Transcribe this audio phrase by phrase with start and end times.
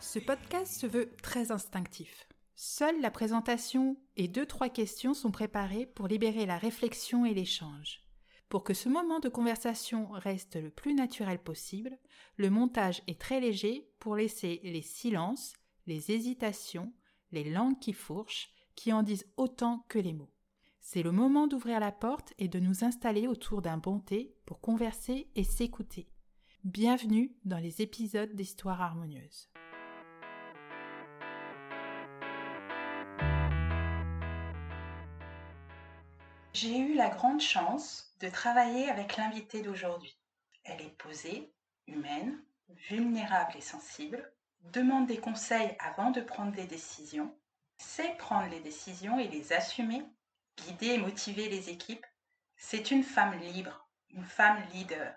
[0.00, 2.28] Ce podcast se veut très instinctif.
[2.54, 8.02] Seule la présentation et deux trois questions sont préparées pour libérer la réflexion et l'échange.
[8.50, 11.98] Pour que ce moment de conversation reste le plus naturel possible,
[12.36, 15.54] le montage est très léger pour laisser les silences,
[15.86, 16.92] les hésitations,
[17.30, 20.31] les langues qui fourchent, qui en disent autant que les mots.
[20.84, 24.60] C'est le moment d'ouvrir la porte et de nous installer autour d'un bon thé pour
[24.60, 26.08] converser et s'écouter.
[26.64, 29.48] Bienvenue dans les épisodes d'Histoire harmonieuse.
[36.52, 40.18] J'ai eu la grande chance de travailler avec l'invitée d'aujourd'hui.
[40.64, 41.54] Elle est posée,
[41.86, 42.42] humaine,
[42.90, 44.32] vulnérable et sensible,
[44.64, 47.32] demande des conseils avant de prendre des décisions,
[47.78, 50.02] sait prendre les décisions et les assumer,
[50.58, 52.06] guider et motiver les équipes.
[52.56, 55.14] C'est une femme libre, une femme leader.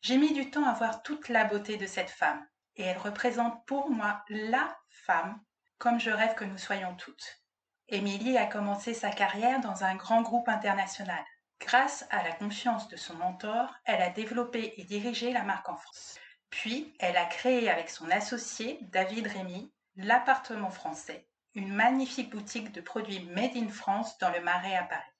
[0.00, 3.66] J'ai mis du temps à voir toute la beauté de cette femme et elle représente
[3.66, 5.40] pour moi la femme
[5.78, 7.42] comme je rêve que nous soyons toutes.
[7.88, 11.24] Émilie a commencé sa carrière dans un grand groupe international.
[11.60, 15.76] Grâce à la confiance de son mentor, elle a développé et dirigé la marque en
[15.76, 16.18] France.
[16.50, 21.27] Puis, elle a créé avec son associé David Rémy l'appartement français,
[21.58, 25.10] une magnifique boutique de produits made in France dans le Marais à Paris.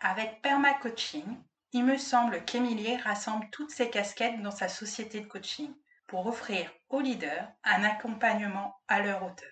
[0.00, 1.24] Avec Perma Coaching,
[1.72, 5.74] il me semble qu'Émilie rassemble toutes ses casquettes dans sa société de coaching
[6.06, 9.48] pour offrir aux leaders un accompagnement à leur hauteur.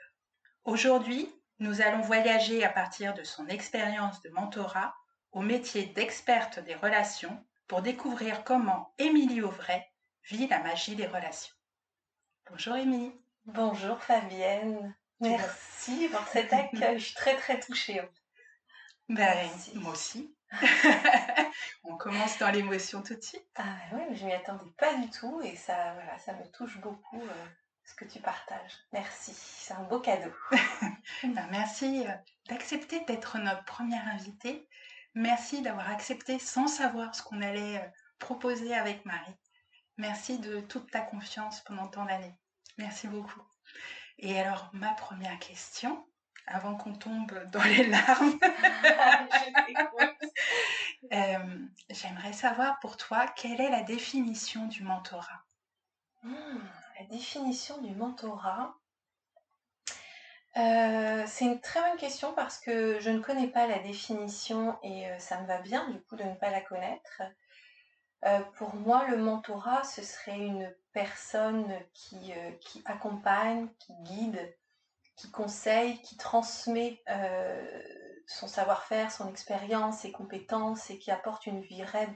[0.65, 1.27] Aujourd'hui,
[1.59, 4.95] nous allons voyager à partir de son expérience de mentorat
[5.33, 9.91] au métier d'experte des relations pour découvrir comment Émilie Auvray
[10.29, 11.55] vit la magie des relations.
[12.51, 13.15] Bonjour Émilie.
[13.47, 14.95] Bonjour Fabienne.
[15.21, 16.99] Merci pour cet accueil.
[16.99, 18.01] Je suis très très touchée.
[19.09, 20.35] Ben, moi aussi.
[21.85, 23.47] On commence dans l'émotion tout de suite.
[23.57, 26.79] Ah oui, mais je m'y attendais pas du tout et ça, voilà, ça me touche
[26.79, 27.47] beaucoup euh,
[27.85, 28.73] ce que tu partages.
[28.93, 30.33] Merci, c'est un beau cadeau.
[31.23, 32.13] Ben, merci euh,
[32.49, 34.69] d'accepter d'être notre première invitée.
[35.15, 37.89] Merci d'avoir accepté sans savoir ce qu'on allait euh,
[38.19, 39.37] proposer avec Marie.
[39.99, 42.39] Merci de toute ta confiance pendant tant d'années.
[42.77, 43.43] Merci beaucoup.
[44.19, 46.05] Et alors, ma première question,
[46.47, 48.39] avant qu'on tombe dans les larmes,
[51.13, 51.59] euh,
[51.91, 55.45] j'aimerais savoir pour toi quelle est la définition du mentorat?
[56.23, 56.59] Hmm,
[56.99, 58.75] la définition du mentorat?
[60.57, 65.07] Euh, c'est une très bonne question parce que je ne connais pas la définition et
[65.07, 67.21] euh, ça me va bien du coup de ne pas la connaître.
[68.27, 72.51] Euh, pour moi, le mentorat, ce serait une personne qui, euh,
[72.85, 74.57] accompagne, qui guide,
[75.17, 77.83] qui conseille, qui transmet euh,
[78.27, 82.09] son savoir-faire, son expérience, ses compétences et qui apporte une vraie,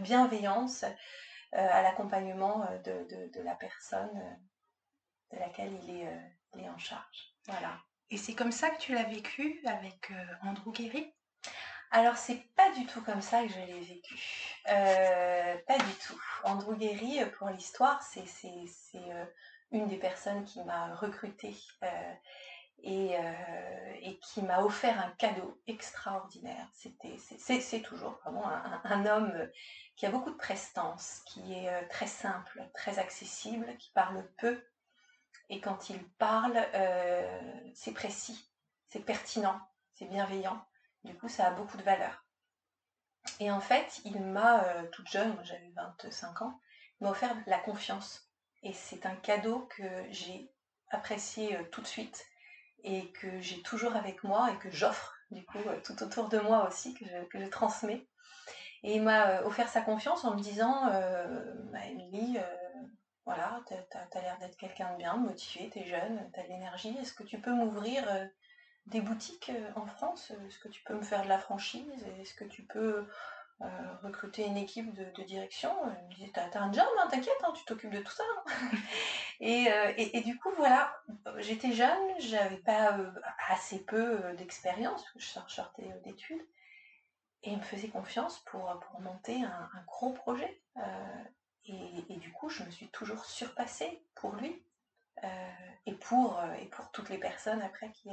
[0.00, 0.84] bienveillance
[1.52, 4.10] à l'accompagnement de, la personne
[5.30, 6.20] de laquelle il est,
[6.54, 7.36] il est en charge.
[7.46, 7.78] Voilà.
[8.10, 11.13] Et c'est comme ça que tu l'as vécu avec Andrew Guéry
[11.94, 14.18] alors c'est pas du tout comme ça que je l'ai vécu.
[14.68, 16.20] Euh, pas du tout.
[16.42, 18.24] Andrew Guéry, pour l'histoire, c'est
[18.96, 19.24] euh,
[19.70, 21.54] une des personnes qui m'a recrutée
[21.84, 22.14] euh,
[22.82, 26.66] et, euh, qui m'a offert un cadeau extraordinaire.
[26.72, 28.20] C'est toujours
[28.84, 29.48] un, homme
[29.96, 34.60] qui a beaucoup de prestance, qui est euh, très simple, très accessible, qui parle peu.
[35.48, 37.40] Et quand il parle, euh,
[37.74, 38.50] c'est précis,
[38.88, 39.60] c'est pertinent,
[39.94, 40.60] c'est bienveillant.
[41.04, 42.24] Du coup, ça a beaucoup de valeur.
[43.40, 46.60] Et en fait, il m'a, euh, toute jeune, j'avais 25 ans,
[47.00, 48.30] m'a offert la confiance.
[48.62, 50.50] Et c'est un cadeau que j'ai
[50.90, 52.26] apprécié euh, tout de suite
[52.82, 56.38] et que j'ai toujours avec moi et que j'offre du coup euh, tout autour de
[56.38, 58.06] moi aussi, que je, transmets.
[58.82, 61.78] Et il m'a offert sa confiance en me disant, euh, bah,
[63.24, 67.14] voilà, t'as as, l'air d'être quelqu'un de bien, motivé, t'es jeune, t'as de l'énergie, est-ce
[67.14, 68.04] que tu peux m'ouvrir
[68.86, 72.06] des boutiques en France Est-ce que tu peux me faire de la franchise?
[72.20, 73.06] Est-ce que tu peux
[73.62, 75.70] euh, recruter une équipe de, direction?
[75.86, 78.24] Il me disait, t'as un job, hein, t'inquiète, hein, tu t'occupes de tout ça.
[78.36, 78.70] Hein.
[79.40, 80.94] et, euh, et, du coup, voilà,
[81.38, 83.10] j'étais jeune, j'avais pas euh,
[83.48, 86.44] assez peu d'expérience, je sortais d'études,
[87.44, 90.60] et il me faisait confiance pour, pour monter un, un gros projet.
[91.66, 94.62] Et, et, du coup, je me suis toujours surpassée pour lui
[95.86, 98.10] et, pour, et pour toutes les personnes après qui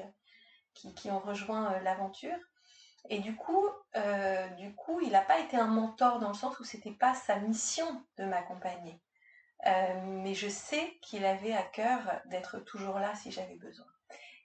[0.73, 2.37] qui, ont rejoint euh, l'aventure.
[3.09, 6.59] Et du coup, euh, du coup, il n'a pas été un mentor dans le sens
[6.59, 9.01] où c'était pas sa mission de m'accompagner.
[9.67, 13.85] Euh, mais je sais qu'il avait à cœur d'être toujours là si j'avais besoin.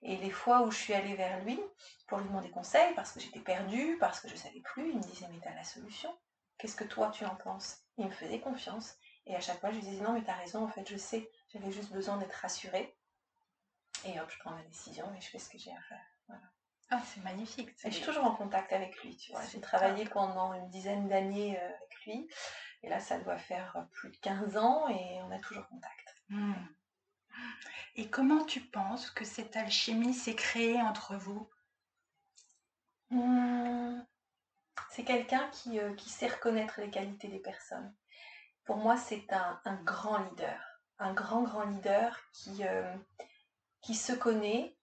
[0.02, 1.58] Et les fois où je suis allée vers lui
[2.06, 5.02] pour lui demander conseil, parce que j'étais perdue, parce que je savais plus, il me
[5.02, 6.14] disait mais t'as la solution.
[6.58, 7.82] Qu'est-ce que toi tu en penses?
[7.98, 8.96] Il me faisait confiance.
[9.26, 11.28] Et à chaque fois, je lui disais non, mais t'as raison, en fait, je sais,
[11.48, 12.96] j'avais juste besoin d'être rassurée.
[14.04, 16.15] Et hop, je prends ma décision et je fais ce que j'ai à faire.
[16.28, 16.42] Voilà.
[16.90, 17.70] Ah, c'est magnifique.
[17.84, 19.42] Et je suis toujours en contact avec lui, tu vois.
[19.46, 22.28] J'ai travaillé pendant une dizaine d'années euh, avec lui.
[22.82, 26.14] Et là, ça doit faire plus de 15 ans et on a toujours contact.
[26.28, 26.52] Hmm.
[27.96, 31.48] Et comment tu penses que cette alchimie s'est créée entre vous?
[33.10, 34.00] Hmm,
[34.90, 37.94] C'est quelqu'un qui, euh, qui sait reconnaître les qualités des personnes.
[38.64, 40.60] Pour moi, c'est un, un grand leader.
[40.98, 42.94] Un grand, grand leader qui, euh,
[43.80, 44.76] qui se connaît,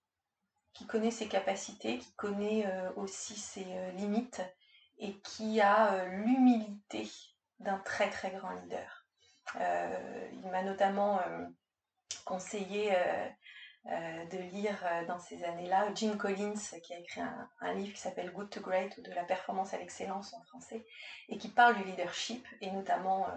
[0.73, 4.41] qui connaît ses capacités, qui connaît euh, aussi ses euh, limites
[4.97, 7.09] et qui a euh, l'humilité
[7.59, 9.05] d'un très, très grand leader.
[10.33, 11.21] Il m'a notamment
[12.25, 12.91] conseillé
[13.85, 18.49] de lire dans ces années-là Jim Collins qui a écrit un, livre qui s'appelle Good
[18.49, 20.83] to Great ou de la performance à l'excellence en français
[21.29, 23.27] et qui parle du leadership et notamment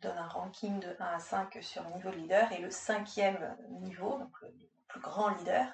[0.00, 3.56] donne un ranking de 1 à 5 sur le niveau de leader et le cinquième
[3.82, 4.50] niveau, donc le
[4.88, 5.66] plus grand leader,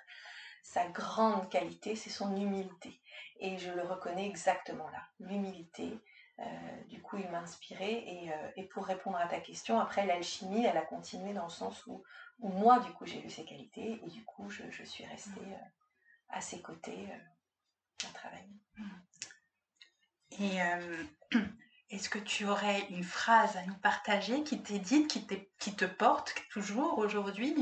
[0.62, 3.00] sa grande qualité c'est son humilité
[3.38, 5.98] et je le reconnais exactement là, l'humilité.
[6.38, 10.06] Euh, du coup, il m'a inspiré et, euh, et pour répondre à ta question, après
[10.06, 12.02] l'alchimie, elle a continué dans le sens où
[12.38, 15.40] où moi, du coup, j'ai vu ses qualités et du coup, je, je suis restée
[15.40, 15.68] euh,
[16.30, 17.08] à ses côtés
[18.08, 18.48] à travailler.
[20.38, 21.04] Et euh,
[21.90, 25.26] est-ce que tu aurais une phrase à nous partager qui t'est dite, qui,
[25.58, 27.54] qui te porte toujours aujourd'hui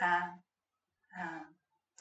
[0.00, 0.34] un-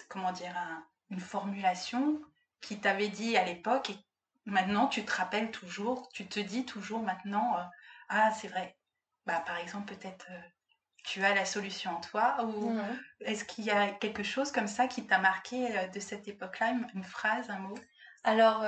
[0.09, 2.21] Comment dire un- Une formulation
[2.61, 3.97] qui t'avait dit à l'époque et
[4.45, 7.63] maintenant tu te rappelles toujours, tu te dis toujours maintenant euh,
[8.09, 8.77] Ah, c'est vrai.
[9.25, 10.41] Bah, par exemple, peut-être euh,
[11.03, 12.71] tu as la solution en toi ou
[13.21, 16.71] est-ce qu'il y a quelque chose comme ça qui t'a marqué euh, de cette époque-là,
[16.71, 17.75] une, une phrase, un mot
[18.23, 18.63] Alors,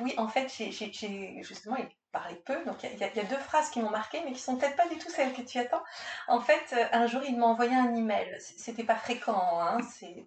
[0.00, 1.76] oui, en fait, j'ai- justement,
[2.12, 4.76] parlait peu, donc il y, a- deux phrases qui m'ont marqué, mais qui sont peut-être
[4.76, 5.82] pas du tout celles que tu attends.
[6.28, 8.36] En fait, euh, un jour, il m'a envoyé un email.
[8.40, 10.24] C'était pas fréquent, hein, c'est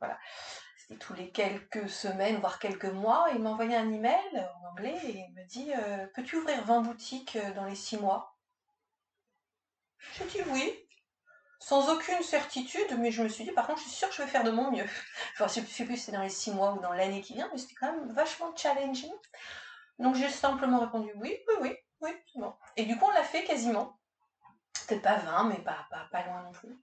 [0.77, 3.27] c'était tous les quelques semaines, voire quelques mois.
[3.33, 6.81] Il m'a envoyé un email en anglais et il me dit euh, Peux-tu ouvrir 20
[6.81, 8.35] boutiques euh, dans les 6 mois?
[10.17, 10.73] J'ai dit oui.
[11.59, 14.21] Sans aucune certitude, mais je me suis dit, par contre, je suis sûre que je
[14.23, 14.85] vais faire de mon mieux.
[15.33, 17.33] Enfin, je ne sais plus si c'est dans les six mois ou dans l'année qui
[17.33, 19.11] vient, mais c'était quand même vachement challenging.
[20.00, 22.53] Donc j'ai simplement répondu oui, oui, oui, oui, c'est bon.
[22.75, 23.97] Et du coup, on l'a fait quasiment.
[24.88, 26.77] Peut-être pas 20, mais pas, pas, pas loin non plus.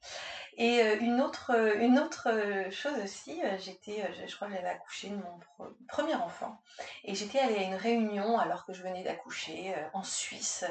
[0.56, 4.68] Et euh, une autre, euh, une autre euh, chose aussi, j'étais, je, crois que j'avais
[4.68, 6.60] accouché de mon pre- premier enfant.
[7.04, 10.64] Et j'étais allée à une réunion alors que je venais d'accoucher en Suisse.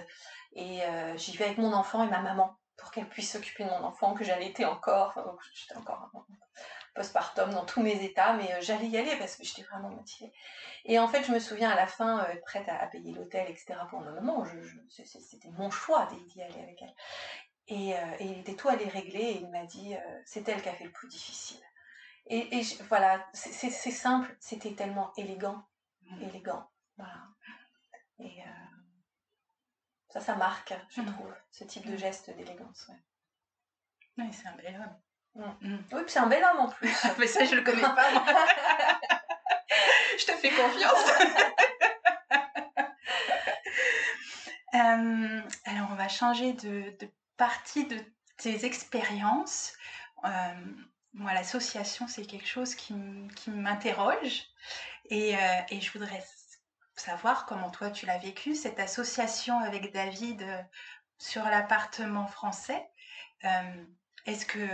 [0.53, 0.81] Et
[1.15, 4.13] j'y vais avec mon enfant et ma maman pour qu'elle puisse s'occuper de mon enfant,
[4.13, 5.13] que j'allaitais encore.
[5.15, 6.25] Enfin, j'étais encore en
[6.93, 10.31] postpartum dans tous mes états, mais euh, j'allais y aller parce que j'étais vraiment motivée.
[10.85, 13.13] Et en fait, je me souviens à la fin, euh, être prête à, à payer
[13.13, 13.75] l'hôtel, etc.
[13.89, 14.43] pour ma maman.
[14.45, 16.93] Je, je- C'était mon choix d'y aller avec elle.
[17.67, 20.61] Et, euh, et il était tout allé régler et il m'a dit, euh, c'est elle
[20.61, 21.61] qui a fait le plus difficile.
[22.27, 25.63] Et, et je- voilà, c'est simple, c'était tellement élégant,
[26.03, 26.21] Mm.
[26.23, 26.69] élégant.
[26.97, 27.23] Voilà.
[28.19, 28.45] Et euh,
[30.09, 31.05] ça, ça marque, je Mm.
[31.13, 31.97] trouve, ce type de Mm.
[31.97, 32.87] geste d'élégance.
[32.89, 32.99] ouais.
[34.17, 34.55] Oui, c'est un
[35.35, 35.77] Mm.
[35.91, 36.93] Oui, puis c'est un bel homme en plus.
[37.17, 38.11] Mais ça, je le connais pas.
[38.11, 38.25] moi.
[40.19, 41.05] je te fais confiance.
[44.73, 47.97] Euh, alors, on va changer de, de partie de
[48.37, 49.73] tes expériences.
[50.23, 50.29] Euh,
[51.13, 52.93] moi, l'association, c'est quelque chose qui,
[53.47, 54.45] m'interroge.
[55.09, 55.39] Et, euh,
[55.71, 56.23] et je voudrais
[56.95, 60.41] savoir comment toi, tu l'as vécu, cette association avec David
[61.17, 62.89] sur l'appartement français.
[64.25, 64.65] Est-ce que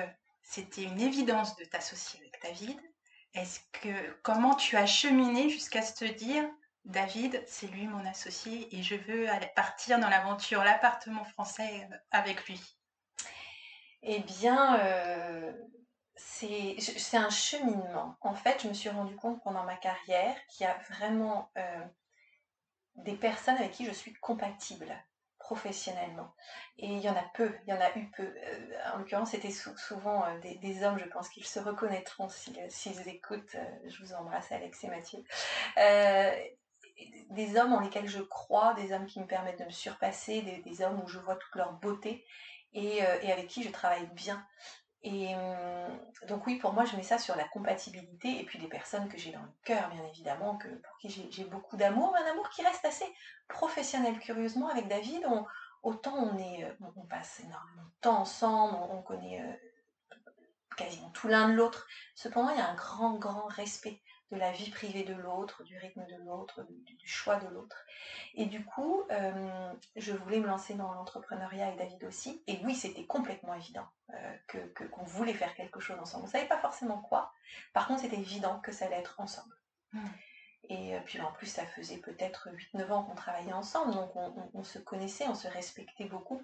[0.49, 2.79] c'était une évidence de t'associer avec David
[3.33, 6.49] Est-ce que comment tu as cheminé jusqu'à te dire
[6.85, 12.47] David, c'est lui mon associé et je veux partir dans l'aventure l'appartement français euh, avec
[12.47, 12.61] lui?
[14.03, 15.51] Eh bien, euh,
[16.15, 16.77] c'est
[17.17, 18.15] un cheminement.
[18.21, 21.85] En fait, je me suis rendu compte pendant ma carrière qu'il y a vraiment euh,
[22.95, 24.95] des personnes avec qui je suis compatible
[25.47, 26.33] professionnellement.
[26.77, 28.23] Et il y en a peu, il y en a eu peu.
[28.23, 32.59] Euh, en l'occurrence, c'était sou- souvent euh, des, hommes, je pense qu'ils se reconnaîtront s'ils
[32.69, 33.55] s'ils écoutent.
[33.55, 35.23] Euh, je vous embrasse, Alex et Mathieu.
[35.77, 36.31] Euh,
[37.29, 40.81] des hommes en lesquels je crois, des hommes qui me permettent de me surpasser, des,
[40.81, 42.25] hommes où je vois toute leur beauté
[42.75, 42.79] euh,
[43.21, 44.45] et avec qui je travaille bien.
[45.09, 48.67] Et hum, donc oui, pour moi, je mets ça sur la compatibilité et puis des
[48.67, 52.31] personnes que j'ai dans le cœur, bien évidemment, que, pour qui j'ai beaucoup d'amour, un
[52.31, 53.05] amour qui reste assez
[53.47, 54.19] professionnel.
[54.19, 55.25] Curieusement, avec David,
[55.81, 60.17] autant on, est, euh, on, passe énormément de temps ensemble, on, on connaît euh,
[60.75, 61.87] quasiment tout l'un de l'autre.
[62.13, 65.77] Cependant, il y a un grand, grand respect de la vie privée de l'autre, du
[65.77, 67.85] rythme de l'autre, du, choix de l'autre.
[68.35, 72.43] Et du coup, euh, je voulais me lancer dans l'entrepreneuriat et David aussi.
[72.47, 73.87] Et oui, c'était complètement évident
[74.47, 74.57] que
[74.87, 76.23] qu'on voulait faire quelque chose ensemble.
[76.23, 77.31] On ne savait pas forcément quoi.
[77.73, 79.55] Par contre, c'était évident que ça allait être ensemble.
[79.93, 80.05] Mmh.
[80.69, 84.11] Et puis en plus, ça faisait peut-être 8-9 ans qu'on travaillait ensemble, donc
[84.53, 86.41] on, se connaissait, on se respectait beaucoup.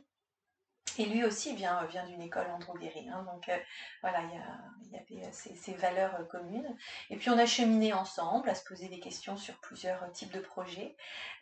[0.98, 3.10] Et lui aussi vient, vient d'une école en droguerie.
[3.10, 3.58] Hein, donc euh,
[4.02, 6.76] voilà, il y, avait euh, ces, valeurs euh, communes.
[7.10, 10.40] Et puis on a cheminé ensemble à se poser des questions sur plusieurs types de
[10.40, 10.96] projets.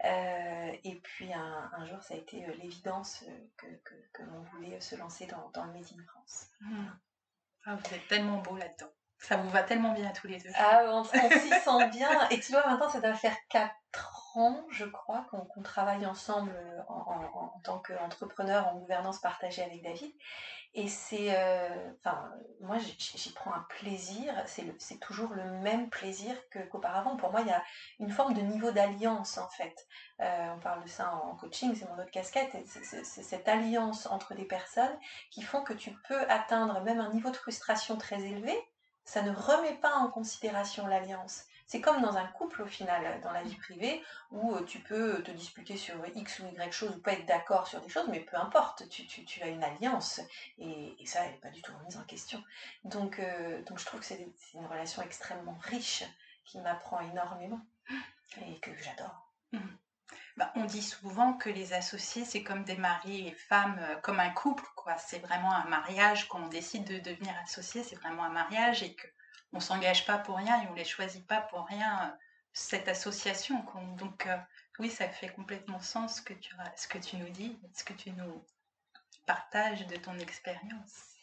[0.03, 3.23] et puis un, jour, ça a été l'évidence
[3.57, 3.67] que,
[4.13, 6.47] que, l'on voulait se lancer dans, dans le Made in France.
[6.61, 6.85] Mmh.
[7.65, 8.91] Ah, vous êtes tellement beau là-dedans.
[9.19, 10.49] Ça vous va tellement bien tous les deux.
[10.55, 12.29] Ah, on, s'y sent bien.
[12.29, 13.71] Et tu vois, maintenant, ça doit faire 4
[14.69, 20.11] je crois, qu'on travaille ensemble euh, en, tant qu'entrepreneur en gouvernance partagée avec David.
[20.73, 21.35] Et c'est.
[21.35, 24.33] Euh, enfin, moi, j'y prends un plaisir.
[24.45, 26.35] C'est toujours le même plaisir
[26.71, 27.17] qu'auparavant.
[27.17, 27.61] Pour moi, il y a
[27.99, 29.85] une forme de niveau d'alliance, en fait.
[30.21, 32.55] Euh, on parle de ça en, coaching, c'est mon autre casquette.
[32.67, 34.97] C'est cette alliance entre des personnes
[35.29, 38.57] qui font que tu peux atteindre même un niveau de frustration très élevé
[39.03, 41.43] ça ne remet pas en considération l'alliance.
[41.71, 45.23] C'est comme dans un couple au final, dans la vie privée, où euh, tu peux
[45.23, 48.19] te disputer sur X ou Y chose ou pas être d'accord sur des choses, mais
[48.19, 50.19] peu importe, tu, as une alliance
[50.57, 52.43] et, ça, n'est pas du tout remise en question.
[52.83, 56.03] Donc, euh, je trouve que c'est une relation extrêmement riche
[56.43, 57.61] qui m'apprend énormément
[58.45, 59.31] et que j'adore.
[59.53, 59.59] Mmh.
[60.35, 64.19] Bah, on dit souvent que les associés, c'est comme des maris et femmes, euh, comme
[64.19, 64.97] un couple, quoi.
[64.97, 66.27] C'est vraiment un mariage.
[66.27, 69.07] Quand on décide de devenir associé, c'est vraiment un mariage et qu'on
[69.57, 72.17] ne s'engage pas pour rien et on les choisit pas pour rien, euh,
[72.53, 73.65] cette association.
[73.97, 74.37] Donc, euh,
[74.79, 77.93] oui, ça fait complètement sens ce que, tu, ce que tu nous dis, ce que
[77.93, 78.43] tu nous
[79.25, 81.15] partages de ton expérience.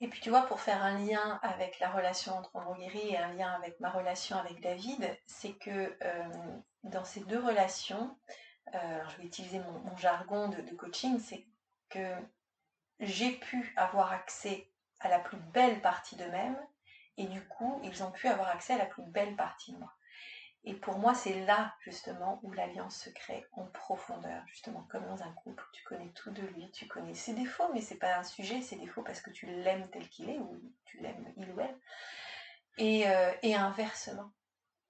[0.00, 3.32] Et puis tu vois, pour faire un lien avec la relation entre Androguéry et un
[3.34, 5.96] lien avec ma relation avec David, c'est que
[6.82, 8.16] dans ces deux relations,
[8.74, 11.44] euh, je vais utiliser mon, jargon de, coaching, c'est
[11.90, 12.14] que
[13.00, 14.68] j'ai pu avoir accès
[15.00, 16.58] à la plus belle partie d'eux-mêmes
[17.16, 19.92] et du coup, ils ont pu avoir accès à la plus belle partie de moi.
[20.64, 25.22] Et pour moi, c'est là justement où l'alliance se crée en profondeur, justement comme dans
[25.22, 25.64] un couple.
[25.72, 28.76] Tu connais tout de lui, tu connais ses défauts, mais c'est pas un sujet, ses
[28.76, 31.76] défauts parce que tu l'aimes tel qu'il est ou tu l'aimes il ou elle.
[32.78, 34.30] Et, euh, et inversement.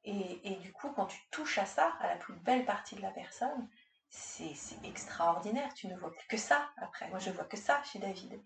[0.04, 3.12] Et, du coup, quand tu touches à ça, à la plus belle partie de la
[3.12, 3.68] personne,
[4.08, 4.52] c'est
[4.84, 5.72] extraordinaire.
[5.74, 7.08] Tu ne vois plus que ça après.
[7.08, 8.40] Moi, je vois que ça chez David.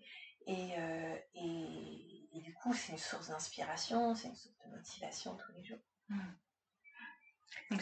[0.45, 5.51] Et, euh, et, du coup, c'est une source d'inspiration, c'est une source de motivation tous
[5.53, 5.79] les jours.
[6.09, 6.19] Hmm.
[7.71, 7.81] Donc,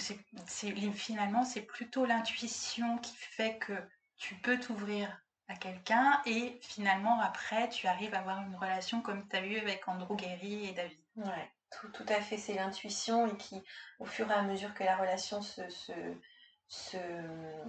[0.95, 3.73] finalement, c'est plutôt l'intuition qui fait que
[4.17, 9.27] tu peux t'ouvrir à quelqu'un et finalement, après, tu arrives à avoir une relation comme
[9.27, 10.99] tu as eu avec Andrew Guéry et David.
[11.17, 11.51] Ouais.
[11.93, 13.61] Tout, à fait, c'est l'intuition et qui,
[13.99, 17.63] au fur et à mesure que la relation se, se, euh,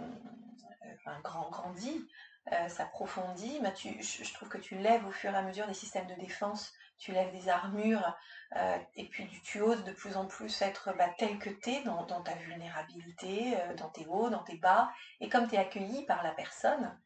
[1.23, 2.09] grand, grandit,
[2.53, 6.07] euh, s'approfondit, bah, je, trouve que tu lèves au fur et à mesure des systèmes
[6.07, 8.17] de défense, tu lèves des armures,
[8.57, 11.83] euh, et puis tu, oses de plus en plus être bah, tel que tu es
[11.83, 16.23] dans, ta vulnérabilité, dans tes hauts, dans tes bas, et comme tu es accueilli par
[16.23, 16.99] la personne,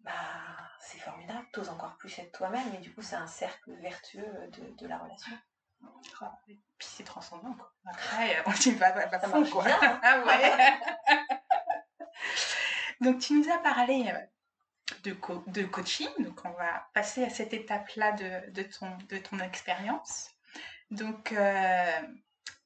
[0.00, 0.12] bah,
[0.80, 4.50] c'est formidable, tu oses encore plus être toi-même, et du coup c'est un cercle vertueux
[4.50, 5.36] de la relation.
[6.46, 7.72] Puis c'est transcendant, quoi.
[7.86, 9.64] Après, on y va, va, fond, quoi.
[9.66, 10.00] Hein.
[10.02, 10.78] ah ouais.
[13.00, 14.12] donc, tu nous as parlé
[15.02, 16.08] de, coaching.
[16.18, 20.30] Donc, on va passer à cette étape-là de, de, ton, expérience.
[20.90, 22.00] Donc, euh,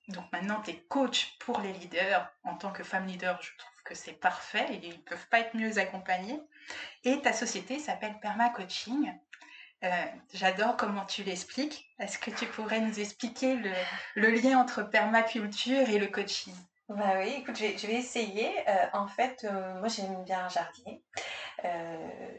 [0.08, 2.28] donc, maintenant, tu es coach pour les leaders.
[2.44, 4.66] En tant que femme leader, je trouve que c'est parfait.
[4.82, 6.40] Ils ne peuvent pas être mieux accompagnés.
[7.04, 9.12] Et ta société s'appelle Perma Coaching.
[9.84, 11.90] Euh, j'adore comment tu l'expliques.
[11.98, 13.56] Est-ce que tu pourrais nous expliquer
[14.16, 16.54] le, lien entre permaculture et le coaching
[16.88, 18.52] bah oui, écoute, je vais, essayer.
[18.68, 21.02] Euh, en fait, euh, moi j'aime bien jardiner.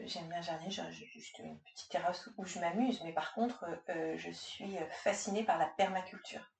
[0.06, 4.30] j'aime bien jardiner, j'ai juste une petite terrasse où je m'amuse, mais par contre, je
[4.30, 6.50] suis fascinée par la permaculture.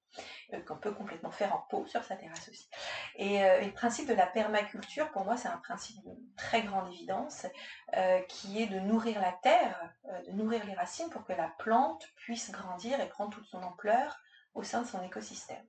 [0.55, 2.69] Euh, qu'on peut complètement faire en pot sur sa terrasse aussi.
[3.17, 6.89] Et, euh, le principe de la permaculture, pour moi, c'est un principe de très grande
[6.89, 7.47] évidence,
[7.95, 9.93] euh, qui est de nourrir la terre,
[10.27, 14.19] de nourrir les racines pour que la plante puisse grandir et prendre toute son ampleur
[14.55, 15.65] au sein de son écosystème.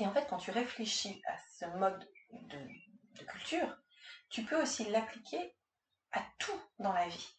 [0.00, 3.76] Et en fait, quand tu réfléchis à ce mode de culture,
[4.30, 5.54] tu peux aussi l'appliquer
[6.12, 7.38] à tout dans la vie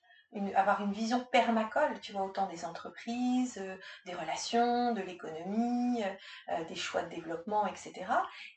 [0.55, 3.75] avoir une vision permacole, tu vois, autant des entreprises, euh,
[4.05, 6.13] des relations, de l'économie, euh,
[6.51, 7.93] euh, des choix de développement, etc.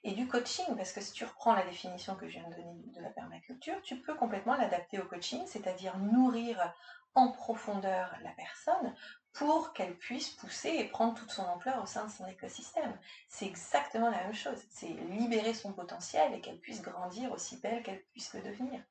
[0.05, 2.83] Et du coaching, parce que si tu reprends la définition que je viens de donner
[2.95, 6.75] de la permaculture, tu peux complètement l'adapter au coaching, c'est-à-dire nourrir
[7.15, 8.95] en profondeur la personne
[9.33, 12.99] pour qu'elle puisse pousser et prendre toute son ampleur au sein de son écosystème.
[13.29, 14.59] C'est exactement la même chose.
[14.71, 18.83] C'est libérer son potentiel et qu'elle puisse grandir aussi belle qu'elle puisse le devenir.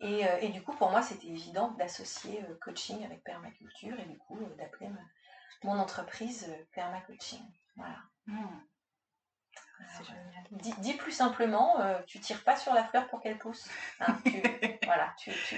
[0.00, 4.18] Et, euh, du coup, pour moi, c'était évident d'associer euh, coaching avec permaculture et du
[4.18, 4.90] coup, euh, d'appeler
[5.62, 7.42] mon entreprise permacoaching.
[7.76, 7.98] Voilà.
[8.26, 8.44] Mmh.
[10.50, 13.68] Dis, plus simplement, euh, tu tires pas sur la fleur pour qu'elle pousse.
[14.00, 14.32] Hein, tu,
[14.84, 15.14] voilà,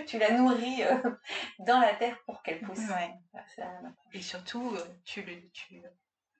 [0.07, 0.97] tu, la nourris euh,
[1.59, 2.79] dans la terre pour qu'elle pousse.
[4.13, 5.25] Et surtout, euh, tu,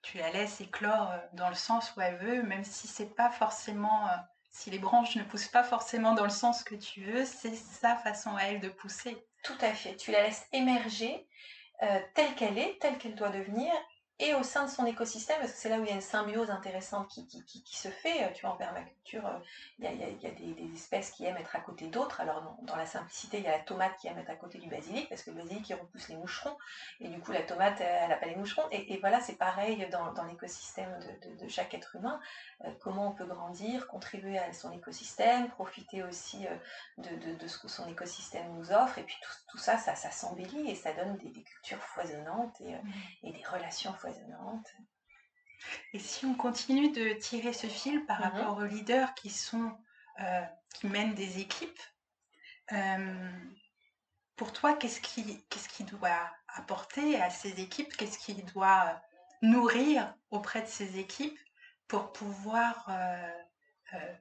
[0.01, 4.09] tu, la laisses éclore dans le sens où elle veut, même si c'est pas forcément,
[4.51, 7.95] si les branches ne poussent pas forcément dans le sens que tu veux, c'est sa
[7.97, 9.23] façon à elle de pousser.
[9.43, 9.95] Tout à fait.
[9.95, 11.27] Tu la laisses émerger
[12.15, 13.71] telle qu'elle est, telle qu'elle doit devenir,
[14.21, 16.01] et au sein de son écosystème, parce que c'est là où il y a une
[16.01, 18.23] symbiose intéressante qui, qui, qui, se fait.
[18.23, 19.39] Euh, tu vois, en permaculture, euh,
[19.79, 22.19] il y a, il y a des, des, espèces qui aiment être à côté d'autres.
[22.19, 24.57] Alors, dans, dans, la simplicité, il y a la tomate qui aime être à côté
[24.57, 26.57] du basilic, parce que le basilic, il repousse les moucherons,
[26.99, 28.67] et du coup, la tomate, elle n'a pas les moucherons.
[28.71, 32.19] Et, et voilà, c'est pareil dans, dans l'écosystème de, de, de, chaque être humain.
[32.65, 36.45] Euh, comment on peut grandir, contribuer à son écosystème, profiter aussi
[36.97, 38.97] de, de, ce que son écosystème nous offre.
[38.97, 42.59] Et puis, tout, tout ça, ça, ça s'embellit et ça donne des, des cultures foisonnantes
[42.59, 42.91] et, mmh.
[43.23, 44.08] et des relations foisonnantes
[45.93, 48.25] et si on continue de tirer ce fil par mhm.
[48.25, 49.77] rapport aux leaders qui sont
[50.19, 50.41] euh,
[50.73, 51.79] qui mènent des équipes,
[52.71, 53.31] euh,
[54.35, 57.95] pour toi, qu'est-ce qui, qu'est-ce qui doit apporter à ces équipes?
[57.97, 59.01] Qu'est-ce qui doit
[59.41, 61.39] nourrir auprès de ces équipes
[61.87, 64.13] pour pouvoir, euh,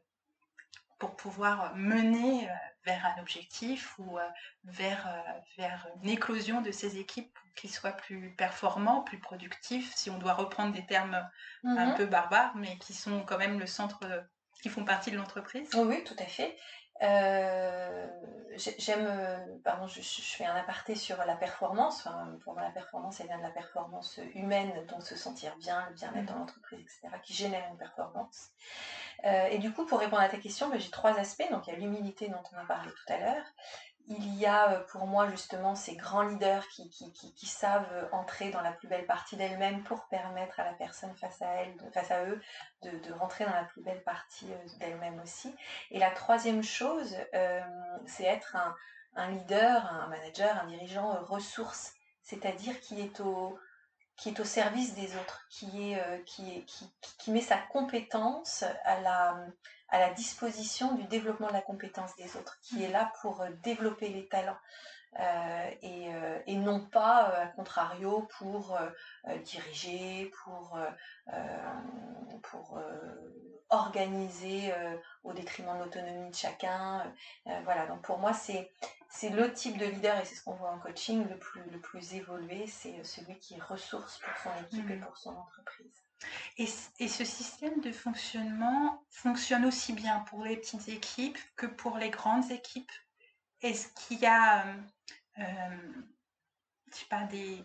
[0.98, 2.48] pour pouvoir mener
[2.84, 4.18] vers un objectif ou
[4.64, 5.08] vers,
[5.56, 10.34] vers une éclosion de ces équipes qu'ils soient plus performants, plus productifs, si on doit
[10.34, 11.28] reprendre des termes
[11.64, 11.94] un mhm.
[11.94, 14.00] peu barbares, mais qui sont quand même le centre,
[14.62, 15.68] qui font partie de l'entreprise.
[15.74, 16.56] Oui, tout à fait.
[17.02, 18.06] Euh,
[18.56, 22.08] j'aime, euh, pardon, je, fais un aparté sur la performance.
[22.42, 25.94] pour moi, la performance, elle vient de la performance humaine, donc se sentir bien, le
[25.94, 26.40] bien-être dans mhm.
[26.40, 28.50] l'entreprise, etc., qui génère une performance.
[29.24, 31.48] Euh, et du coup, pour répondre à ta question, ben, j'ai trois aspects.
[31.50, 33.44] Donc, il y a l'humilité dont on a parlé tout à l'heure
[34.08, 38.62] il y a euh, pour moi justement ces grands leaders qui, savent euh, entrer dans
[38.62, 42.24] la plus belle partie d'elle-même pour permettre à la personne face à elle, face à
[42.24, 42.40] eux,
[42.82, 45.54] de, rentrer dans la plus belle partie euh, d'elle-même aussi.
[45.90, 47.16] Et la troisième chose,
[48.06, 48.56] c'est être
[49.14, 51.92] un, leader, un manager, un dirigeant ressource,
[52.22, 53.58] c'est-à-dire qui est au
[54.18, 59.00] qui est au service des autres, qui, est, qui, qui, qui met sa compétence à
[59.00, 59.46] la,
[59.88, 63.48] à la disposition du développement de la compétence des autres, qui est là pour euh,
[63.62, 64.58] développer les talents.
[65.18, 68.78] Euh, euh, et, non pas, à contrario, pour
[69.42, 70.78] diriger, pour,
[72.42, 72.78] pour
[73.70, 74.72] organiser
[75.24, 77.10] au détriment de l'autonomie de chacun.
[77.64, 78.70] voilà, donc pour moi, c'est,
[79.08, 81.80] c'est le type de leader, et c'est ce qu'on voit en coaching, le plus, le
[81.80, 85.00] plus évolué, c'est celui qui ressource pour son équipe et mmh.
[85.00, 85.92] pour son entreprise.
[86.56, 92.10] Et, ce système de fonctionnement fonctionne aussi bien pour les petites équipes que pour les
[92.10, 92.90] grandes équipes?
[93.62, 94.74] Est-ce qu'il y a euh,
[95.38, 96.02] euh,
[96.90, 97.64] sais pas, des,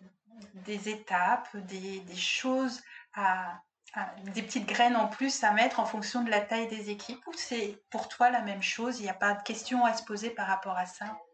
[0.54, 2.82] des étapes, des, des choses
[3.16, 3.62] à,
[4.34, 7.34] des petites graines en plus à mettre en fonction de la taille des équipes ou
[7.34, 10.32] c'est pour toi la même chose Il n'y a pas de questions à se poser
[10.32, 11.06] par rapport à ça?
[11.06, 11.33] euh,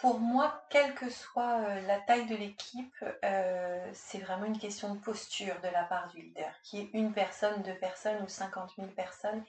[0.00, 4.94] pour moi, quelle que soit euh, la taille de l'équipe, euh, c'est vraiment une question
[4.94, 6.52] de posture de la part du leader.
[6.62, 9.44] Qui est une personne, deux personnes ou 50 000 personnes,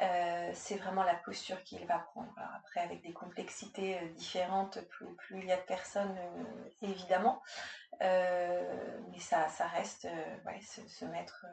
[0.00, 2.32] euh, c'est vraiment la posture qu'il va prendre.
[2.56, 6.16] après, avec des complexités différentes, plus, plus, il y a de personnes,
[6.80, 7.42] évidemment,
[8.00, 10.08] mais ça, ça reste
[10.46, 11.44] ouais, se, mettre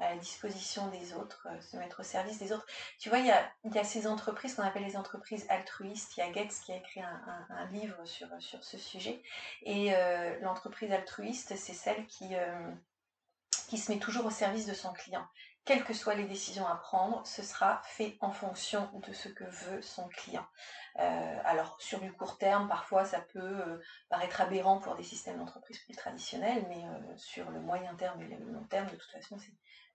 [0.00, 2.66] à la disposition des autres, euh, se mettre au service des autres.
[2.98, 3.30] Tu vois, il y
[3.78, 6.16] a, ces entreprises qu'on appelle les entreprises altruistes.
[6.16, 9.22] Il y a Gates qui a écrit un, livre sur, sur ce sujet.
[9.62, 12.70] Et euh, l'entreprise altruiste, c'est celle qui, euh,
[13.68, 15.26] qui se met toujours au service de son client.
[15.66, 19.44] Quelles que soient les décisions à prendre, ce sera fait en fonction de ce que
[19.44, 20.46] veut son client.
[20.96, 25.94] alors sur du court terme, parfois ça peut paraître aberrant pour des systèmes d'entreprise plus
[25.94, 26.82] traditionnels, mais
[27.16, 29.52] sur le moyen terme et le long terme, de toute façon, c'est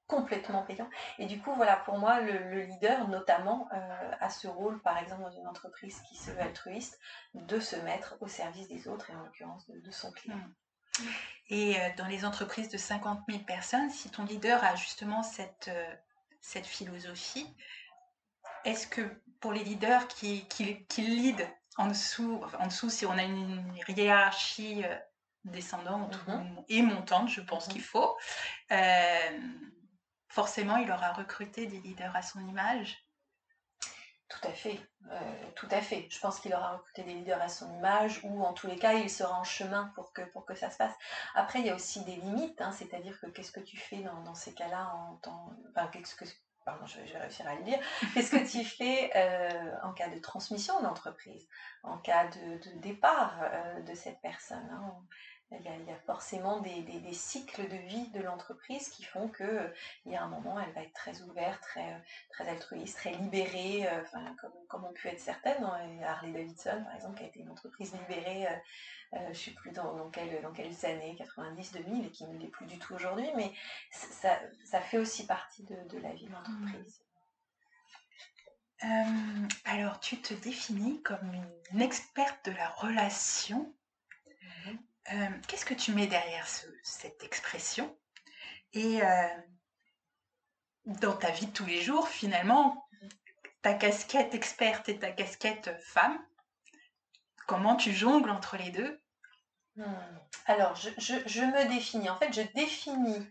[0.08, 0.90] complètement payant.
[1.18, 5.24] Et du coup, voilà, pour moi, le, leader, notamment, euh, a ce rôle, par exemple,
[5.24, 7.00] dans une entreprise qui se veut altruiste,
[7.34, 10.38] de se mettre au service des autres, et en l'occurrence de, son client.
[10.38, 11.04] Mmh.
[11.50, 15.70] Et euh, dans les entreprises de 50 000 personnes, si ton leader a justement cette,
[15.70, 15.96] euh,
[16.42, 17.48] cette philosophie,
[18.64, 19.02] est-ce que
[19.40, 23.76] pour les leaders qui, qui, qui lead en dessous, en dessous, si on a une
[23.90, 24.84] hiérarchie
[25.44, 26.62] descendante mmh.
[26.70, 27.72] et montante, je pense mmh.
[27.72, 28.16] qu'il faut,
[30.36, 33.02] forcément, il aura recruté des leaders à son image.
[34.28, 34.78] Tout à fait,
[35.12, 36.10] euh, tout à fait.
[36.12, 38.94] Je pense qu'il aura recruté des leaders à son image ou en tous les cas,
[38.94, 40.94] il sera en chemin pour que, pour que ça se passe.
[41.36, 44.36] Après, il y a aussi des limites, hein, c'est-à-dire que qu'est-ce que tu fais dans,
[44.36, 45.52] ces cas-là en temps...
[45.70, 46.26] Enfin, qu'est-ce que...
[46.66, 47.80] Pardon, je, vais réussir à le dire.
[48.14, 51.48] Qu'est-ce que tu fais euh, en cas de transmission d'entreprise,
[51.84, 54.96] en cas de, départ euh, de cette personne hein?
[55.60, 59.74] Il y, a, forcément des, cycles de vie de l'entreprise qui font qu'il euh,
[60.06, 61.98] y a un moment, elle va être très ouverte, très, euh,
[62.30, 64.02] très altruiste, très libérée, euh,
[64.40, 65.64] comme, comme ont pu être certaines.
[65.64, 66.02] Hein.
[66.04, 68.48] Harley Davidson, par exemple, qui a été une entreprise libérée,
[69.14, 72.48] je ne sais plus dans, dans, dans, quelles années, 90, 2000, et qui ne l'est
[72.48, 73.52] plus du tout aujourd'hui, mais
[73.92, 77.02] ça, fait aussi partie de, la vie de l'entreprise.
[79.64, 81.34] alors, tu te définis comme
[81.72, 83.74] une experte de la relation
[85.14, 86.48] euh, qu'est-ce que tu mets derrière
[86.84, 87.96] cette expression?
[88.74, 89.28] Et euh,
[90.86, 92.88] dans ta vie de tous les jours, finalement,
[93.62, 96.20] ta casquette experte et ta casquette femme,
[97.48, 99.02] comment tu jongles entre les deux?
[99.76, 99.84] Hmm.
[100.48, 100.92] Alors, je,
[101.42, 103.28] me définis, en fait, je définis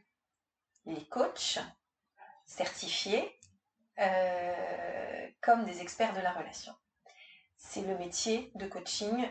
[0.86, 1.58] les coachs
[2.46, 3.36] certifiés
[3.98, 6.74] euh, comme des experts de la relation.
[7.56, 9.26] C'est le métier de coaching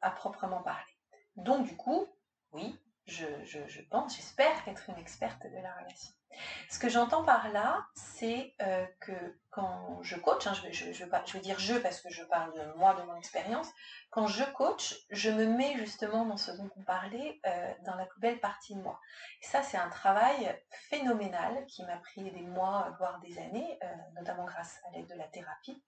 [0.00, 0.89] à proprement parler.
[1.40, 2.06] Donc du coup,
[2.52, 6.12] oui, je, pense, j'espère être une experte de la relation.
[6.70, 9.12] Ce que j'entends par là, c'est euh, que
[9.50, 13.02] quand je coach, hein, je, veux dire je parce que je parle de moi, de
[13.02, 13.68] mon expérience,
[14.10, 18.06] quand je coach, je me mets justement dans ce dont on parlait, euh, dans la
[18.06, 19.00] plus belle partie de moi.
[19.42, 20.56] Ça, c'est un travail
[20.88, 25.14] phénoménal qui m'a pris des mois, voire des années, euh, notamment grâce à l'aide de
[25.14, 25.82] la thérapie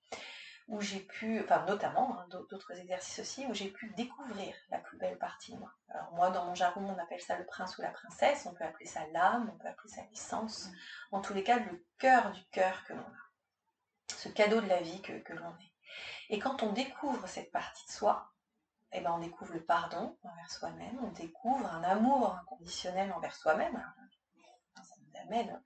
[0.68, 4.96] où j'ai pu, enfin notamment hein, d'autres exercices aussi, où j'ai pu découvrir la plus
[4.96, 5.72] belle partie de moi.
[5.88, 8.64] Alors moi, dans mon jargon, on appelle ça le prince ou la princesse, on peut
[8.64, 10.74] appeler ça l'âme, on peut appeler ça l'essence, mm.
[11.12, 14.80] en tous les cas, le cœur du cœur que l'on a, ce cadeau de la
[14.80, 15.72] vie que, l'on est.
[16.30, 18.32] Et quand on découvre cette partie de soi,
[18.92, 23.82] eh ben on découvre le pardon envers soi-même, on découvre un amour inconditionnel envers soi-même.
[25.26, 25.62] Amène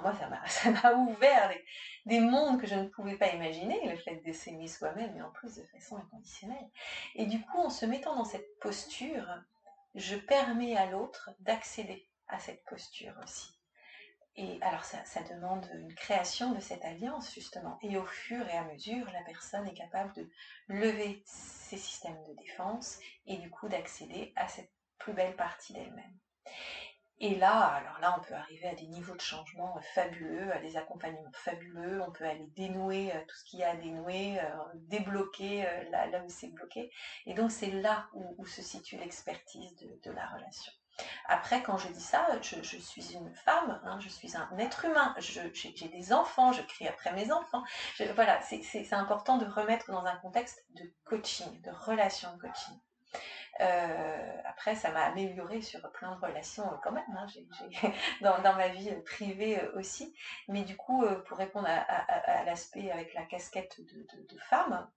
[0.00, 0.14] moi,
[0.46, 1.52] ça m'a ouvert
[2.06, 5.30] des, mondes que je ne pouvais pas imaginer, le fait de s'aimer soi-même, mais en
[5.30, 6.70] plus de façon inconditionnelle.
[7.14, 9.26] Et du coup, en se mettant dans cette posture,
[9.94, 13.52] je permets à l'autre d'accéder à cette posture aussi.
[14.38, 17.78] Et alors ça, demande une création de cette alliance justement.
[17.80, 20.28] Et au fur et à mesure, la personne est capable de
[20.68, 26.18] lever ses systèmes de défense et du coup d'accéder à cette plus belle partie d'elle-même.
[27.18, 30.76] Et là, alors là, on peut arriver à des niveaux de changement fabuleux, à des
[30.76, 34.44] accompagnements fabuleux, on peut aller dénouer euh, tout ce qu'il y a à dénouer, euh,
[34.74, 36.90] débloquer euh, là, où c'est bloqué.
[37.24, 39.74] Et donc c'est là où, se situe l'expertise
[40.04, 40.72] de, la relation.
[41.26, 45.14] Après, quand je dis ça, je, suis une femme, hein, je suis un être humain,
[45.18, 47.64] j'ai des enfants, je crie après mes enfants.
[48.14, 52.78] voilà, c'est important de remettre dans un contexte de coaching, de relation de coaching.
[53.60, 57.26] Euh, après, ça m'a amélioré sur plein de relations euh, quand même, hein,
[58.20, 60.14] dans, ma vie euh, privée aussi.
[60.48, 64.88] Mais du coup, pour répondre à, l'aspect avec la casquette de, femme,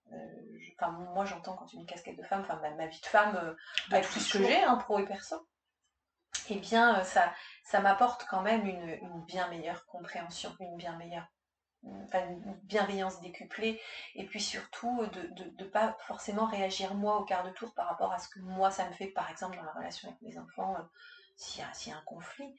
[1.14, 3.56] moi j'entends quand une casquette de femme, enfin ma, vie de femme,
[3.90, 5.46] avec tout ce que j'ai, hein, pro et perso,
[6.50, 7.32] eh bien ça,
[7.64, 11.26] ça m'apporte quand même une, une bien meilleure compréhension, une bien meilleure
[11.82, 13.80] une bienveillance décuplée,
[14.14, 18.12] et puis surtout de ne pas forcément réagir moi au quart de tour par rapport
[18.12, 20.76] à ce que moi ça me fait, par exemple dans la relation avec mes enfants,
[20.78, 20.82] euh,
[21.36, 22.54] s'il y, a un conflit,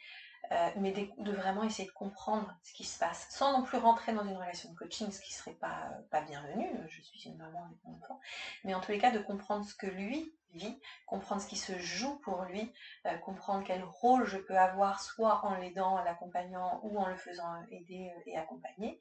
[0.52, 4.12] euh, mais de, vraiment essayer de comprendre ce qui se passe, sans non plus rentrer
[4.12, 7.66] dans une relation de coaching, ce qui serait pas, pas bienvenu, je suis une maman
[7.66, 8.20] avec mon enfant,
[8.64, 11.78] mais en tous les cas de comprendre ce que lui vie, comprendre ce qui se
[11.78, 12.74] joue pour lui,
[13.06, 17.16] euh, comprendre quel rôle je peux avoir, soit en l'aidant, en l'accompagnant ou en le
[17.16, 19.00] faisant aider euh, et accompagner.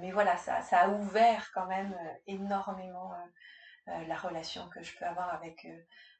[0.00, 1.96] Mais voilà, ça, ça, a ouvert quand même
[2.26, 3.12] énormément
[3.86, 5.66] la relation que je peux avoir avec,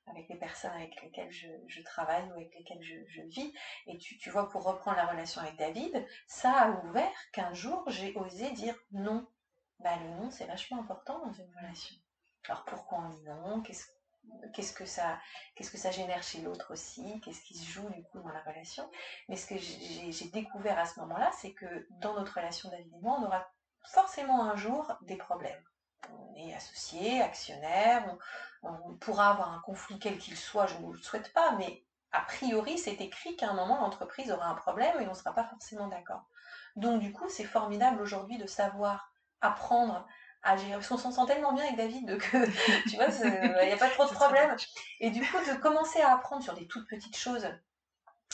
[0.07, 3.53] avec les personnes avec lesquelles je, travaille ou avec lesquelles je, vis.
[3.87, 8.15] Et tu, vois, pour reprendre la relation avec David, ça a ouvert qu'un jour j'ai
[8.17, 9.27] osé dire non.
[9.81, 11.97] Bah, le non, c'est vachement important dans une relation.
[12.49, 13.63] Alors pourquoi on dit non?
[13.63, 13.87] Qu'est-ce
[14.55, 15.19] qu'est-ce que ça
[15.55, 18.43] qu'est-ce que ça génère chez l'autre aussi, qu'est-ce qui se joue du coup dans la
[18.43, 18.91] relation?
[19.29, 23.01] Mais ce que j'ai découvert à ce moment-là, c'est que dans notre relation David et
[23.01, 23.47] moi, on aura
[23.93, 25.63] forcément un jour des problèmes.
[26.13, 28.05] On est associés, actionnaires,
[28.63, 32.21] on, pourra avoir un conflit quel qu'il soit, je ne le souhaite pas, mais a
[32.21, 35.45] priori, c'est écrit qu'à un moment, l'entreprise aura un problème et on ne sera pas
[35.45, 36.25] forcément d'accord.
[36.77, 40.07] Donc du coup, c'est formidable aujourd'hui de savoir apprendre
[40.43, 40.73] à gérer.
[40.73, 42.47] Parce qu'on s'en sent tellement bien avec David que,
[42.89, 43.09] tu vois,
[43.63, 44.55] il n'y a pas trop de problème.
[45.01, 47.49] Et du coup, de commencer à apprendre sur des toutes petites choses,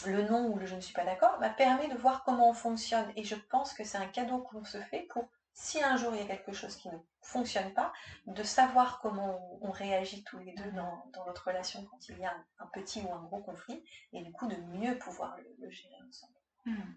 [0.07, 2.55] le non ou le je ne suis pas d'accord, bah, permet de voir comment on
[2.55, 3.11] fonctionne.
[3.17, 6.21] Et je pense que c'est un cadeau qu'on se fait pour si un jour il
[6.21, 7.93] y a quelque chose qui ne fonctionne pas,
[8.27, 12.35] de savoir comment on, réagit tous les deux dans, notre relation quand il y a
[12.59, 16.35] un, petit ou un gros conflit, et du coup de mieux pouvoir le, gérer ensemble.
[16.67, 16.95] Hmm.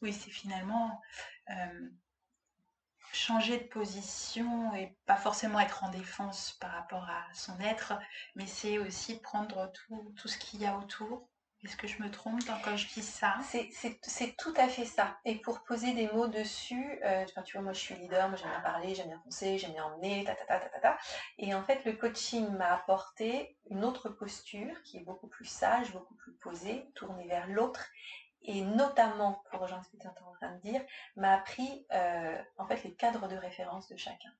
[0.00, 1.00] Oui, c'est finalement
[1.50, 1.90] euh,
[3.12, 7.94] changer de position et pas forcément être en défense par rapport à son être,
[8.36, 11.28] mais c'est aussi prendre tout, tout ce qu'il y a autour
[11.64, 13.36] est-ce que je me trompe quand je dis ça?
[13.42, 15.18] C'est tout à fait ça.
[15.24, 18.50] Et pour poser des mots dessus, euh, tu vois, moi je suis leader, moi j'aime
[18.50, 20.98] bien parler, j'aime bien penser, j'aime bien emmener, ta, ta, ta, ta, ta,
[21.38, 25.92] Et en fait, le coaching m'a apporté une autre posture qui est beaucoup plus sage,
[25.92, 27.88] beaucoup plus posée, tournée vers l'autre.
[28.42, 30.80] Et notamment, pour rejoindre ce que tu es en train de dire,
[31.16, 34.30] m'a appris euh, en fait les cadres de référence de chacun.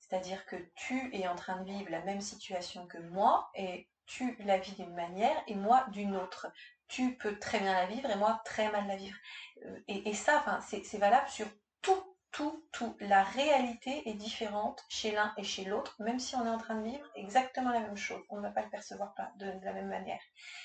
[0.00, 4.36] C'est-à-dire que tu es en train de vivre la même situation que moi et tu
[4.40, 6.48] la vis d'une manière et moi d'une autre.
[6.88, 9.16] Tu peux très bien la vivre et moi très mal la vivre.
[9.64, 11.46] Euh, et, ça, c'est valable sur
[11.80, 12.96] tout, tout, tout.
[12.98, 16.74] La réalité est différente chez l'un et chez l'autre, même si on est en train
[16.74, 18.20] de vivre exactement la même chose.
[18.30, 20.20] On ne va pas le percevoir de, la même manière.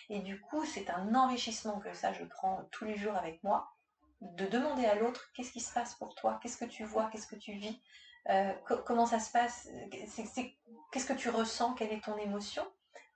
[0.09, 3.69] Et du coup, c'est un enrichissement que ça, je prends tous les jours avec moi,
[4.21, 7.27] de demander à l'autre qu'est-ce qui se passe pour toi, qu'est-ce que tu vois, qu'est-ce
[7.27, 7.79] que tu vis,
[8.29, 8.51] euh,
[8.87, 12.65] comment ça se passe, qu'est-ce que tu ressens, quelle est ton émotion?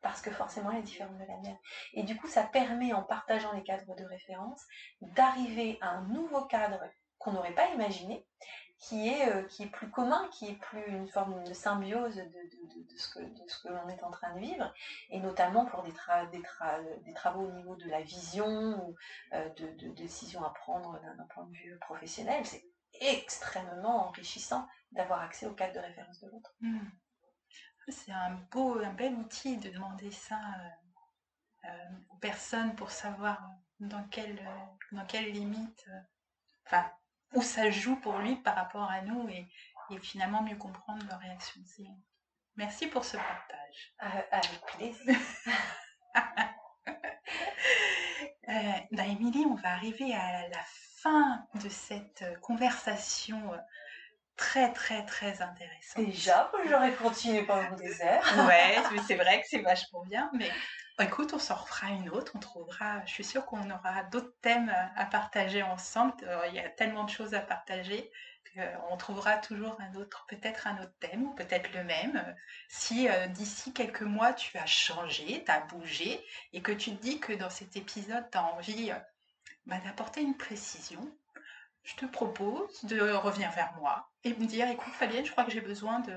[0.01, 1.57] Parce que forcément elle est différente de la mienne.
[1.93, 4.65] Et du coup, ça permet, en partageant les cadres de référence,
[5.01, 6.79] d'arriver à un nouveau cadre
[7.17, 8.25] qu'on n'aurait pas imaginé,
[8.79, 12.97] qui est, euh, qui est plus commun, qui est plus une forme de symbiose de,
[12.97, 14.73] ce que, que l'on est en train de vivre,
[15.09, 15.93] et notamment pour des,
[16.31, 18.95] des, travaux au niveau de la vision ou
[19.33, 22.45] euh, de, décisions à prendre d'un point de vue professionnel.
[22.45, 22.63] C'est
[23.01, 26.55] extrêmement enrichissant d'avoir accès au cadre de référence de l'autre.
[26.61, 26.79] Mmh
[27.91, 33.41] c'est un beau, un bel outil de demander ça euh, euh, aux personnes pour savoir
[33.79, 34.39] dans quelle,
[34.91, 35.99] dans quelle limite, euh,
[36.65, 36.91] enfin,
[37.33, 39.47] où ça joue pour lui par rapport à nous et,
[40.03, 41.61] finalement mieux comprendre leur réaction.
[42.55, 43.95] Merci pour ce partage.
[44.31, 45.17] avec plaisir.
[48.91, 50.63] Ben, Émilie, on va arriver à la
[51.01, 53.51] fin de cette conversation
[54.39, 56.01] très très très intéressant.
[56.01, 58.23] Déjà, j'aurais continué pendant des heures.
[58.47, 60.31] ouais, mais c'est vrai que c'est vachement bien.
[60.33, 60.49] Mais
[61.01, 62.31] écoute, on s'en refera une autre.
[62.35, 66.13] On trouvera, je suis sûre qu'on aura d'autres thèmes à partager ensemble.
[66.23, 68.09] Euh, il y a tellement de choses à partager
[68.55, 72.35] qu'on trouvera toujours un autre, peut-être un autre thème ou peut-être le même.
[72.69, 77.01] Si euh, d'ici quelques mois tu as changé, tu as bougé et que tu te
[77.01, 78.95] dis que dans cet épisode tu as envie euh,
[79.65, 81.05] bah, d'apporter une précision,
[81.89, 85.51] je te propose de revenir vers moi et me dire écoute Fabienne, je crois que
[85.51, 86.13] j'ai besoin de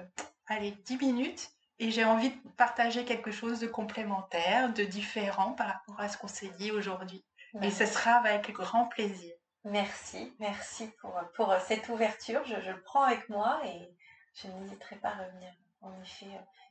[0.47, 5.69] aller 10 minutes et j'ai envie de partager quelque chose de complémentaire, de différent par
[5.69, 7.25] rapport à ce qu'on s'est dit aujourd'hui.
[7.61, 9.35] Et ce sera avec grand plaisir.
[9.65, 12.43] Merci, merci pour, pour cette ouverture.
[12.47, 13.95] Je, le prends avec moi et
[14.35, 16.27] je n'hésiterai pas à revenir en effet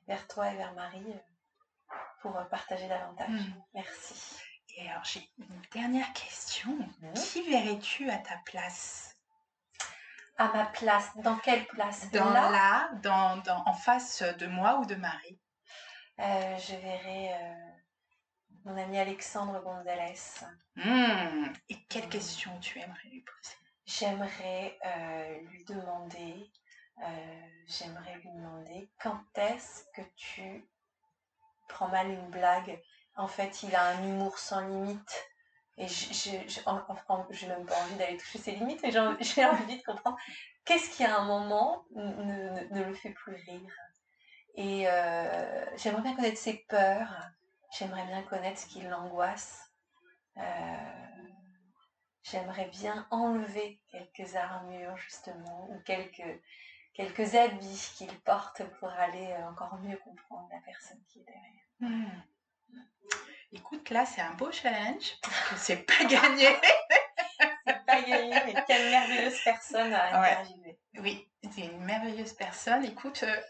[0.07, 1.13] vers toi et vers Marie
[2.21, 3.29] pour partager davantage.
[3.29, 3.61] Hmm.
[3.73, 4.41] Merci.
[4.77, 6.77] Et alors, j'ai une dernière question.
[7.15, 9.15] Qui verrais-tu à ta place?
[10.37, 12.09] À ma place Dans quelle place?
[12.11, 15.39] Dans là, dans, en face de moi ou de Marie?
[16.19, 17.55] Euh, Je verrais euh,
[18.65, 20.19] mon ami Alexandre Gonzalez.
[20.75, 21.53] Hmm.
[21.69, 23.55] Et quelle question tu aimerais lui poser?
[23.85, 26.51] J'aimerais euh, lui demander,
[27.67, 30.65] j'aimerais lui demander quand est-ce que tu
[31.67, 32.81] prends mal une blague?
[33.15, 35.30] En fait, il a un humour sans limite.
[35.81, 38.91] Et je n'ai même pas envie d'aller toucher ses limites, mais
[39.21, 40.17] j'ai envie de comprendre
[40.63, 43.75] qu'est-ce qui à un moment ne, le fait plus rire.
[44.53, 47.29] Et euh, j'aimerais bien connaître ses peurs,
[47.77, 49.71] j'aimerais bien connaître ce qui l'angoisse.
[50.37, 50.41] Euh,
[52.21, 56.41] j'aimerais bien enlever quelques armures, justement, ou quelques,
[56.93, 61.61] quelques habits qu'il porte pour aller encore mieux comprendre la personne qui est derrière.
[61.79, 62.21] Hmm.
[63.53, 66.47] Écoute, là, c'est un beau challenge, parce que c'est pas gagné.
[67.65, 70.79] c'est pas gagné, mais quelle merveilleuse personne à interviewer.
[70.99, 72.85] Oui, c'est une merveilleuse personne.
[72.85, 73.41] Écoute, euh,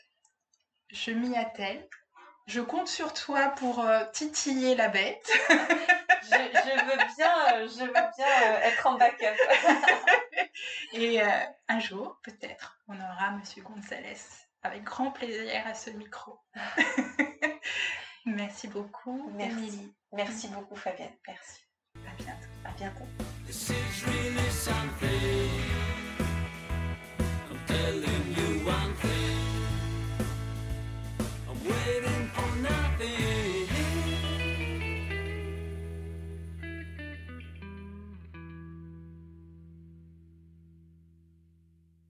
[0.89, 1.87] je m'y attelle.
[2.47, 5.31] Je compte sur toi pour euh, titiller la bête.
[5.49, 9.37] je, veux bien, euh, je veux bien être en backup.
[10.93, 11.21] Et
[11.67, 14.17] un jour, peut-être, on aura Monsieur Gonzalez
[14.63, 16.39] avec grand plaisir à ce micro.
[18.35, 19.93] Merci beaucoup, Merci.
[20.13, 21.11] Merci beaucoup, Fabienne.
[21.27, 21.61] Merci.
[21.95, 22.47] À bientôt.
[22.65, 23.05] À bientôt.
[23.45, 25.49] This is really something.
[27.49, 28.30] I'm telling